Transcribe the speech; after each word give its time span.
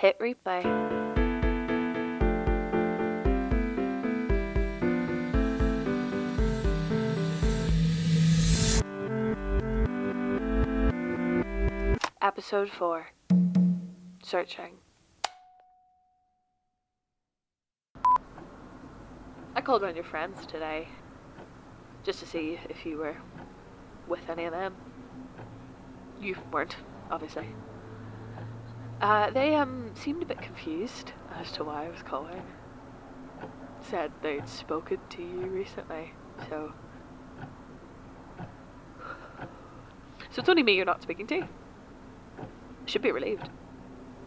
Hit 0.00 0.18
replay. 0.18 0.64
Episode 12.22 12.70
4 12.70 13.08
Searching. 14.22 14.78
I 19.54 19.60
called 19.62 19.82
around 19.82 19.96
your 19.96 20.04
friends 20.04 20.46
today 20.46 20.88
just 22.04 22.20
to 22.20 22.26
see 22.26 22.58
if 22.70 22.86
you 22.86 22.96
were 22.96 23.16
with 24.08 24.30
any 24.30 24.46
of 24.46 24.52
them. 24.52 24.74
You 26.22 26.36
weren't, 26.50 26.76
obviously. 27.10 27.48
Uh, 29.00 29.30
they 29.30 29.54
um 29.54 29.92
seemed 29.94 30.22
a 30.22 30.26
bit 30.26 30.42
confused 30.42 31.12
as 31.34 31.50
to 31.52 31.64
why 31.64 31.86
I 31.86 31.88
was 31.88 32.02
calling. 32.02 32.42
Said 33.80 34.12
they'd 34.22 34.46
spoken 34.46 34.98
to 35.10 35.22
you 35.22 35.46
recently, 35.46 36.12
so. 36.48 36.72
So 40.30 40.40
it's 40.40 40.48
only 40.48 40.62
me 40.62 40.74
you're 40.74 40.84
not 40.84 41.02
speaking 41.02 41.26
to. 41.28 41.46
Should 42.84 43.02
be 43.02 43.10
relieved. 43.10 43.48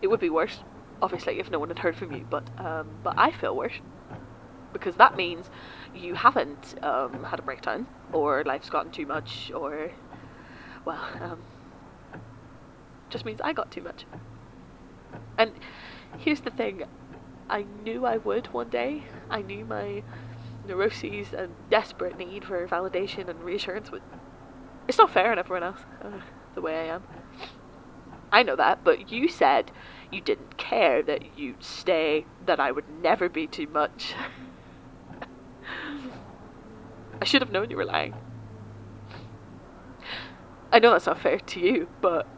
It 0.00 0.08
would 0.08 0.20
be 0.20 0.30
worse, 0.30 0.58
obviously, 1.02 1.38
if 1.38 1.50
no 1.50 1.58
one 1.58 1.68
had 1.68 1.78
heard 1.80 1.94
from 1.94 2.12
you, 2.12 2.26
but 2.28 2.44
um, 2.58 2.88
but 3.02 3.14
I 3.18 3.30
feel 3.30 3.54
worse 3.54 3.74
because 4.72 4.96
that 4.96 5.16
means 5.16 5.50
you 5.94 6.14
haven't 6.14 6.74
um, 6.82 7.24
had 7.24 7.38
a 7.38 7.42
breakdown 7.42 7.86
or 8.10 8.42
life's 8.44 8.70
gotten 8.70 8.90
too 8.90 9.04
much 9.04 9.52
or 9.54 9.92
well 10.86 11.04
um, 11.20 11.42
just 13.10 13.26
means 13.26 13.40
I 13.42 13.52
got 13.52 13.70
too 13.70 13.82
much. 13.82 14.06
And 15.42 15.52
here's 16.18 16.40
the 16.40 16.50
thing 16.50 16.84
I 17.50 17.66
knew 17.82 18.06
I 18.06 18.18
would 18.18 18.46
one 18.54 18.68
day. 18.68 19.02
I 19.28 19.42
knew 19.42 19.64
my 19.64 20.04
neuroses 20.68 21.34
and 21.36 21.50
desperate 21.68 22.16
need 22.16 22.44
for 22.44 22.64
validation 22.68 23.28
and 23.28 23.42
reassurance 23.42 23.90
would. 23.90 24.02
It's 24.86 24.98
not 24.98 25.10
fair 25.10 25.32
on 25.32 25.40
everyone 25.40 25.64
else, 25.64 25.80
uh, 26.00 26.20
the 26.54 26.60
way 26.60 26.78
I 26.78 26.94
am. 26.94 27.02
I 28.30 28.44
know 28.44 28.54
that, 28.54 28.84
but 28.84 29.10
you 29.10 29.28
said 29.28 29.72
you 30.12 30.20
didn't 30.20 30.58
care 30.58 31.02
that 31.02 31.36
you'd 31.36 31.64
stay, 31.64 32.24
that 32.46 32.60
I 32.60 32.70
would 32.70 32.88
never 33.02 33.28
be 33.28 33.48
too 33.48 33.66
much. 33.66 34.14
I 37.20 37.24
should 37.24 37.42
have 37.42 37.50
known 37.50 37.68
you 37.68 37.76
were 37.76 37.84
lying. 37.84 38.14
I 40.70 40.78
know 40.78 40.92
that's 40.92 41.06
not 41.06 41.18
fair 41.18 41.40
to 41.40 41.58
you, 41.58 41.88
but 42.00 42.28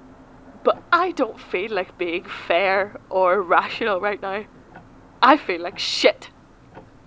but 0.64 0.82
I 0.90 1.12
don't 1.12 1.38
feel 1.38 1.70
like 1.72 1.96
being 1.98 2.24
fair 2.24 2.98
or 3.10 3.42
rational 3.42 4.00
right 4.00 4.20
now. 4.20 4.44
I 5.22 5.36
feel 5.36 5.60
like 5.60 5.78
shit. 5.78 6.30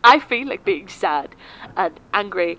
I 0.03 0.19
feel 0.19 0.47
like 0.47 0.63
being 0.63 0.87
sad 0.87 1.35
and 1.75 1.99
angry. 2.13 2.57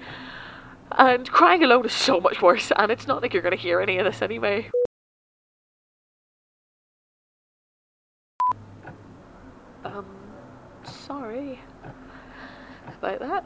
And 0.90 1.30
crying 1.30 1.62
alone 1.62 1.86
is 1.86 1.92
so 1.92 2.20
much 2.20 2.42
worse, 2.42 2.72
and 2.76 2.90
it's 2.90 3.06
not 3.06 3.22
like 3.22 3.32
you're 3.32 3.42
going 3.42 3.56
to 3.56 3.62
hear 3.62 3.80
any 3.80 3.98
of 3.98 4.04
this 4.04 4.22
anyway. 4.22 4.70
Um, 9.84 10.06
sorry 10.84 11.60
about 12.86 13.20
that. 13.20 13.44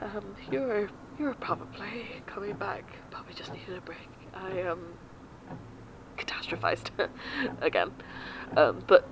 Um, 0.00 0.36
you're 0.50 0.88
you're 1.18 1.34
probably 1.34 2.06
coming 2.26 2.54
back. 2.54 2.84
Probably 3.10 3.34
just 3.34 3.52
needed 3.52 3.76
a 3.76 3.80
break. 3.80 3.98
I 4.34 4.62
um 4.62 4.94
catastrophized 6.16 6.90
again. 7.62 7.92
Um, 8.56 8.82
but 8.86 9.08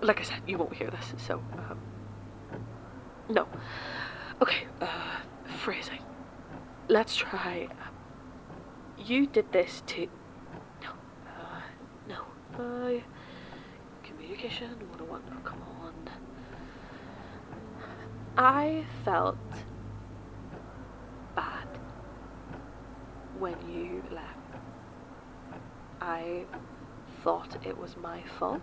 like 0.00 0.20
I 0.20 0.22
said, 0.22 0.40
you 0.46 0.58
won't 0.58 0.74
hear 0.74 0.90
this, 0.90 1.14
so 1.16 1.42
um, 1.58 1.78
no. 3.28 3.48
Okay, 4.42 4.66
uh, 4.80 5.20
phrasing. 5.58 6.00
Let's 6.88 7.16
try. 7.16 7.68
Um, 7.70 7.94
you 8.98 9.26
did 9.26 9.50
this 9.52 9.82
to. 9.86 10.08
No, 10.82 10.90
uh, 11.26 11.60
no. 12.08 12.20
Uh, 12.62 13.00
communication 14.02 14.70
101. 14.98 15.22
Oh, 15.30 15.40
come 15.44 15.62
on. 15.80 15.94
I 18.36 18.84
felt 19.04 19.38
bad 21.36 21.68
when 23.38 23.54
you 23.70 24.02
left. 24.10 24.36
I 26.06 26.44
thought 27.22 27.56
it 27.64 27.78
was 27.78 27.96
my 27.96 28.22
fault, 28.38 28.60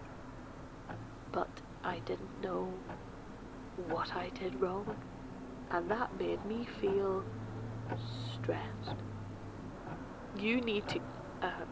but 1.31 1.50
I 1.84 1.97
didn't 2.06 2.40
know 2.44 2.72
what 3.88 4.16
I 4.16 4.29
did 4.29 4.62
wrong, 4.62 4.96
and 5.72 5.90
that 5.90 6.19
made 6.19 6.46
me 6.46 6.68
feel 6.80 7.25
stressed. 8.31 9.00
You 10.38 10.62
need 10.62 10.88
to. 10.90 11.00
Uh, 11.41 11.66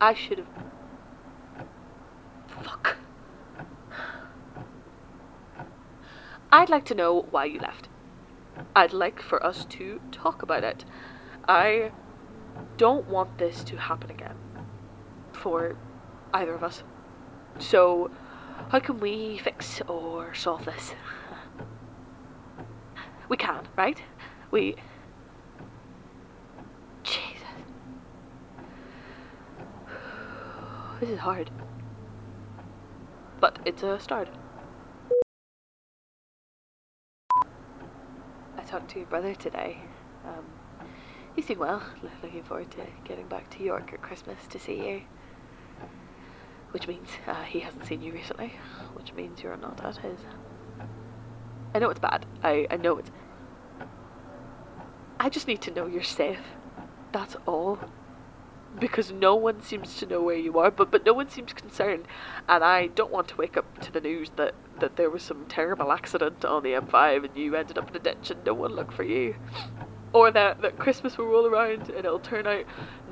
I 0.00 0.14
should 0.14 0.38
have. 0.38 0.46
Fuck. 2.46 2.96
I'd 6.52 6.70
like 6.70 6.84
to 6.84 6.94
know 6.94 7.26
why 7.32 7.46
you 7.46 7.58
left. 7.58 7.88
I'd 8.76 8.92
like 8.92 9.20
for 9.20 9.44
us 9.44 9.64
to 9.70 10.00
talk 10.12 10.44
about 10.44 10.62
it. 10.62 10.84
I 11.48 11.90
don't 12.76 13.08
want 13.08 13.38
this 13.38 13.64
to 13.64 13.76
happen 13.76 14.12
again 14.12 14.36
for 15.40 15.76
either 16.34 16.54
of 16.54 16.62
us. 16.62 16.82
So, 17.58 18.10
how 18.68 18.78
can 18.78 19.00
we 19.00 19.38
fix 19.38 19.80
or 19.88 20.34
solve 20.34 20.64
this? 20.64 20.94
We 23.28 23.36
can, 23.36 23.66
right? 23.76 24.02
We. 24.50 24.74
Jesus. 27.02 27.42
This 31.00 31.10
is 31.10 31.18
hard. 31.20 31.50
But 33.40 33.58
it's 33.64 33.82
a 33.82 33.98
start. 33.98 34.28
I 38.58 38.62
talked 38.66 38.90
to 38.90 38.98
your 38.98 39.06
brother 39.06 39.34
today. 39.34 39.78
Um, 40.26 40.44
he's 41.34 41.46
doing 41.46 41.60
well. 41.60 41.82
Looking 42.22 42.42
forward 42.42 42.70
to 42.72 42.84
getting 43.04 43.26
back 43.28 43.48
to 43.50 43.62
York 43.62 43.92
at 43.94 44.02
Christmas 44.02 44.46
to 44.50 44.58
see 44.58 44.88
you. 44.88 45.02
Which 46.70 46.86
means 46.86 47.08
uh, 47.26 47.42
he 47.42 47.60
hasn't 47.60 47.86
seen 47.86 48.00
you 48.02 48.12
recently. 48.12 48.54
Which 48.94 49.12
means 49.14 49.42
you're 49.42 49.56
not 49.56 49.84
at 49.84 49.96
his. 49.98 50.20
I 51.74 51.78
know 51.78 51.90
it's 51.90 52.00
bad. 52.00 52.26
I, 52.42 52.66
I 52.70 52.76
know 52.76 52.98
it's. 52.98 53.10
I 55.18 55.28
just 55.28 55.46
need 55.46 55.60
to 55.62 55.70
know 55.70 55.86
you're 55.86 56.02
safe. 56.02 56.40
That's 57.12 57.36
all. 57.46 57.78
Because 58.78 59.10
no 59.10 59.34
one 59.34 59.60
seems 59.60 59.96
to 59.96 60.06
know 60.06 60.22
where 60.22 60.36
you 60.36 60.58
are, 60.58 60.70
but 60.70 60.92
but 60.92 61.04
no 61.04 61.12
one 61.12 61.28
seems 61.28 61.52
concerned, 61.52 62.06
and 62.48 62.62
I 62.62 62.86
don't 62.86 63.10
want 63.10 63.26
to 63.28 63.36
wake 63.36 63.56
up 63.56 63.80
to 63.80 63.90
the 63.90 64.00
news 64.00 64.30
that 64.36 64.54
that 64.78 64.96
there 64.96 65.10
was 65.10 65.22
some 65.22 65.46
terrible 65.46 65.92
accident 65.92 66.44
on 66.44 66.62
the 66.62 66.70
M5 66.70 67.24
and 67.24 67.36
you 67.36 67.54
ended 67.54 67.78
up 67.78 67.90
in 67.90 67.96
a 67.96 67.98
ditch 67.98 68.30
and 68.30 68.44
no 68.44 68.54
one 68.54 68.74
looked 68.74 68.92
for 68.92 69.04
you, 69.04 69.36
or 70.12 70.30
that 70.30 70.60
that 70.62 70.78
Christmas 70.78 71.16
will 71.16 71.26
roll 71.26 71.46
around 71.46 71.88
and 71.90 72.04
it'll 72.04 72.18
turn 72.18 72.46
out 72.46 72.64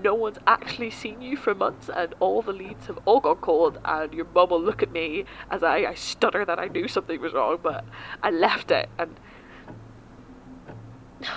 no 0.03 0.14
one's 0.14 0.38
actually 0.47 0.91
seen 0.91 1.20
you 1.20 1.36
for 1.36 1.54
months 1.54 1.88
and 1.94 2.14
all 2.20 2.42
the 2.42 2.53
leads 2.53 2.86
have 2.86 2.98
all 3.04 3.20
gone 3.20 3.36
cold 3.36 3.78
and 3.84 4.12
your 4.12 4.26
mum 4.34 4.50
will 4.50 4.60
look 4.60 4.82
at 4.82 4.92
me 4.92 5.25
as 5.50 5.62
I, 5.62 5.78
I 5.78 5.94
stutter 5.94 6.44
that 6.44 6.58
I 6.58 6.66
knew 6.66 6.88
something 6.88 7.20
was 7.20 7.32
wrong, 7.32 7.58
but 7.62 7.84
I 8.22 8.31
left 8.31 8.70
it 8.70 8.88
and. 8.98 9.19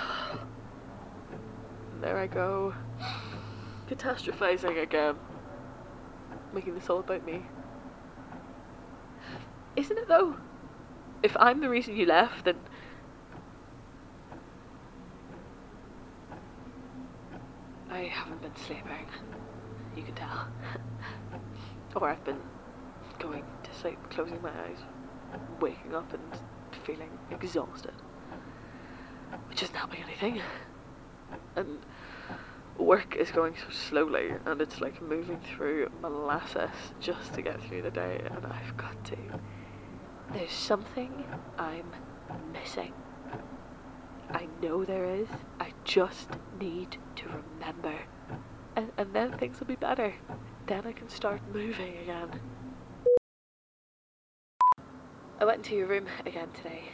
there 2.00 2.16
I 2.16 2.26
go. 2.26 2.74
Catastrophizing 3.88 4.80
again. 4.82 5.16
Making 6.52 6.74
this 6.74 6.90
all 6.90 7.00
about 7.00 7.24
me. 7.24 7.42
Isn't 9.76 9.98
it 9.98 10.08
though? 10.08 10.36
If 11.22 11.36
I'm 11.38 11.60
the 11.60 11.68
reason 11.68 11.96
you 11.96 12.06
left, 12.06 12.44
then. 12.44 12.56
I 17.92 18.04
haven't 18.04 18.40
been 18.40 18.56
sleeping. 18.56 19.06
You 19.94 20.02
can 20.02 20.14
tell. 20.14 20.48
or 21.94 22.08
I've 22.08 22.24
been 22.24 22.40
going 23.18 23.44
to 23.64 23.74
sleep, 23.74 23.98
closing 24.08 24.40
my 24.40 24.48
eyes, 24.48 24.78
waking 25.60 25.94
up 25.94 26.10
and 26.14 26.22
feeling 26.86 27.10
exhausted. 27.30 27.92
Which 29.50 29.62
isn't 29.62 29.76
helping 29.76 30.02
anything. 30.02 30.40
And 31.54 31.80
work 32.78 33.14
is 33.14 33.30
going 33.30 33.54
so 33.56 33.70
slowly 33.70 34.30
and 34.46 34.62
it's 34.62 34.80
like 34.80 35.02
moving 35.02 35.38
through 35.54 35.90
molasses 36.00 36.70
just 36.98 37.34
to 37.34 37.42
get 37.42 37.62
through 37.62 37.82
the 37.82 37.90
day 37.90 38.22
and 38.24 38.46
I've 38.46 38.74
got 38.78 39.04
to. 39.04 39.16
There's 40.32 40.50
something 40.50 41.26
I'm 41.58 41.92
missing. 42.54 42.94
I 44.30 44.48
know 44.62 44.82
there 44.82 45.04
is. 45.04 45.28
Just 45.84 46.28
need 46.60 46.96
to 47.16 47.24
remember. 47.28 47.94
And, 48.76 48.92
and 48.96 49.12
then 49.14 49.32
things 49.32 49.58
will 49.60 49.66
be 49.66 49.76
better. 49.76 50.14
Then 50.66 50.86
I 50.86 50.92
can 50.92 51.08
start 51.08 51.40
moving 51.52 51.98
again. 51.98 52.40
I 55.40 55.44
went 55.44 55.58
into 55.58 55.74
your 55.74 55.88
room 55.88 56.06
again 56.24 56.48
today. 56.54 56.84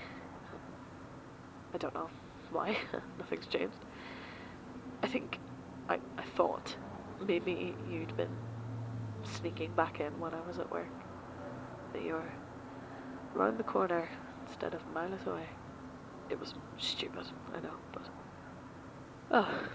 I 1.74 1.78
don't 1.78 1.94
know 1.94 2.08
why. 2.50 2.78
Nothing's 3.18 3.46
changed. 3.46 3.76
I 5.02 5.06
think 5.06 5.38
I, 5.88 5.98
I 6.16 6.22
thought 6.34 6.74
maybe 7.20 7.74
you'd 7.90 8.16
been 8.16 8.34
sneaking 9.22 9.72
back 9.74 10.00
in 10.00 10.18
when 10.18 10.32
I 10.32 10.40
was 10.40 10.58
at 10.58 10.70
work. 10.70 10.88
That 11.92 12.02
you 12.02 12.14
were 12.14 12.32
round 13.34 13.58
the 13.58 13.64
corner 13.64 14.08
instead 14.46 14.72
of 14.72 14.86
miles 14.92 15.26
away. 15.26 15.48
It 16.30 16.40
was 16.40 16.54
stupid, 16.78 17.26
I 17.54 17.60
know, 17.60 17.74
but. 17.92 18.08
Oh. 19.30 19.68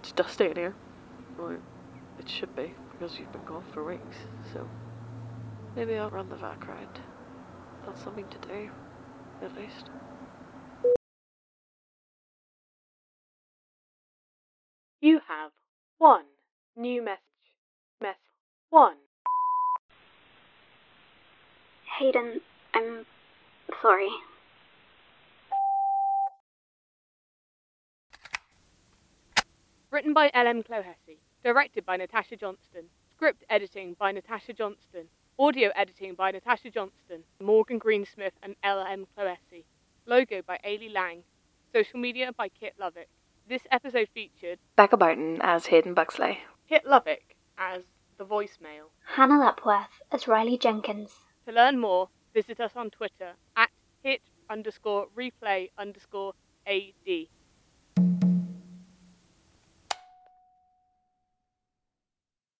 It's 0.00 0.12
dusty 0.12 0.46
in 0.46 0.56
here. 0.56 0.74
Well, 1.38 1.56
it 2.18 2.28
should 2.28 2.54
be, 2.54 2.74
because 2.92 3.18
you've 3.18 3.32
been 3.32 3.44
gone 3.44 3.64
for 3.72 3.84
weeks, 3.84 4.16
so. 4.52 4.68
Maybe 5.74 5.96
I'll 5.96 6.10
run 6.10 6.28
the 6.28 6.36
vac 6.36 6.66
round. 6.66 7.00
That's 7.86 8.02
something 8.02 8.26
to 8.28 8.48
do, 8.48 8.70
at 9.42 9.56
least. 9.56 9.90
You 15.00 15.20
have 15.28 15.52
one 15.98 16.24
new 16.76 17.02
message. 17.02 17.20
Mess 18.02 18.16
one. 18.70 18.96
Haiden, 22.00 22.40
I'm 22.74 23.06
sorry. 23.80 24.08
Written 29.90 30.12
by 30.12 30.30
L.M. 30.34 30.62
Clohessy. 30.62 31.18
Directed 31.42 31.86
by 31.86 31.96
Natasha 31.96 32.36
Johnston. 32.36 32.84
Script 33.14 33.44
editing 33.48 33.96
by 33.98 34.12
Natasha 34.12 34.52
Johnston. 34.52 35.08
Audio 35.38 35.70
editing 35.74 36.14
by 36.14 36.30
Natasha 36.30 36.68
Johnston, 36.68 37.22
Morgan 37.40 37.78
Greensmith, 37.78 38.32
and 38.42 38.54
L.M. 38.62 39.06
Clohessy. 39.16 39.64
Logo 40.04 40.42
by 40.42 40.58
Eilidh 40.66 40.92
Lang. 40.92 41.22
Social 41.72 42.00
media 42.00 42.32
by 42.36 42.48
Kit 42.48 42.74
Lovick. 42.78 43.06
This 43.48 43.62
episode 43.70 44.08
featured 44.12 44.58
Beca 44.76 44.98
Barton 44.98 45.38
as 45.40 45.66
Haiden 45.68 45.94
Buxley. 45.94 46.40
Kit 46.68 46.84
Lovick 46.84 47.36
as 47.56 47.84
the 48.18 48.26
voicemail. 48.26 48.90
Hannah 49.14 49.38
Lapworth 49.38 50.02
as 50.12 50.28
Riley 50.28 50.58
Jenkins. 50.58 51.12
To 51.46 51.52
learn 51.52 51.78
more, 51.78 52.08
visit 52.34 52.60
us 52.60 52.72
on 52.76 52.90
Twitter 52.90 53.34
at 53.56 53.70
hit 54.02 54.20
underscore 54.50 55.06
replay 55.16 55.70
underscore 55.78 56.34
AD. 56.66 57.28